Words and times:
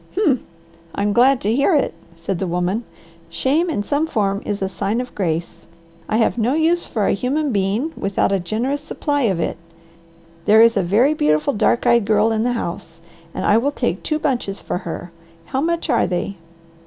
"Humph! 0.17 0.39
I'm 0.95 1.13
glad 1.13 1.39
to 1.41 1.55
hear 1.55 1.75
it!" 1.75 1.93
said 2.15 2.39
the 2.39 2.47
woman. 2.47 2.85
"Shame 3.29 3.69
in 3.69 3.83
some 3.83 4.07
form 4.07 4.41
is 4.47 4.59
a 4.59 4.67
sign 4.67 4.99
of 4.99 5.13
grace. 5.13 5.67
I 6.09 6.17
have 6.17 6.39
no 6.39 6.55
use 6.55 6.87
for 6.87 7.05
a 7.05 7.13
human 7.13 7.51
being 7.51 7.93
without 7.95 8.31
a 8.31 8.39
generous 8.39 8.81
supply 8.81 9.29
of 9.29 9.39
it. 9.39 9.57
There 10.45 10.63
is 10.63 10.75
a 10.75 10.81
very 10.81 11.13
beautiful 11.13 11.53
dark 11.53 11.85
eyed 11.85 12.05
girl 12.05 12.31
in 12.31 12.41
the 12.41 12.53
house, 12.53 12.99
and 13.35 13.45
I 13.45 13.59
will 13.59 13.71
take 13.71 14.01
two 14.01 14.17
bunches 14.17 14.59
for 14.59 14.79
her. 14.79 15.11
How 15.45 15.61
much 15.61 15.87
are 15.87 16.07
they?" 16.07 16.37